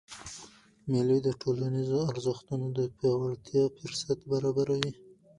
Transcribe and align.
مېلې 0.91 1.17
د 1.25 1.29
ټولنیزو 1.41 1.99
ارزښتونو 2.11 2.65
د 2.77 2.79
پیاوړتیا 2.97 3.63
فُرصت 3.77 4.19
برابروي. 4.31 4.91